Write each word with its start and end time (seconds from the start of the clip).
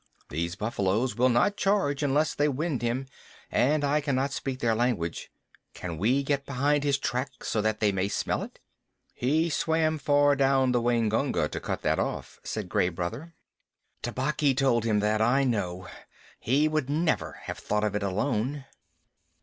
These 0.29 0.55
buffaloes 0.55 1.15
will 1.15 1.29
not 1.29 1.55
charge 1.57 2.01
unless 2.01 2.33
they 2.33 2.47
wind 2.47 2.81
him, 2.81 3.05
and 3.51 3.83
I 3.83 4.01
cannot 4.01 4.31
speak 4.33 4.57
their 4.57 4.73
language. 4.73 5.31
Can 5.75 5.99
we 5.99 6.23
get 6.23 6.43
behind 6.47 6.83
his 6.83 6.97
track 6.97 7.43
so 7.43 7.61
that 7.61 7.79
they 7.81 7.91
may 7.91 8.07
smell 8.07 8.41
it?" 8.41 8.59
"He 9.13 9.47
swam 9.51 9.99
far 9.99 10.35
down 10.35 10.71
the 10.71 10.81
Waingunga 10.81 11.49
to 11.49 11.59
cut 11.59 11.83
that 11.83 11.99
off," 11.99 12.39
said 12.43 12.67
Gray 12.67 12.89
Brother. 12.89 13.35
"Tabaqui 14.01 14.55
told 14.55 14.85
him 14.85 15.01
that, 15.01 15.21
I 15.21 15.43
know. 15.43 15.87
He 16.39 16.67
would 16.67 16.89
never 16.89 17.33
have 17.43 17.59
thought 17.59 17.83
of 17.83 17.93
it 17.93 18.01
alone." 18.01 18.65